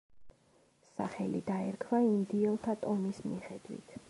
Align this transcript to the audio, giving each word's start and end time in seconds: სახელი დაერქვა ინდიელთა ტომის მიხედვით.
სახელი 0.93 1.41
დაერქვა 1.51 2.01
ინდიელთა 2.09 2.77
ტომის 2.87 3.25
მიხედვით. 3.31 3.99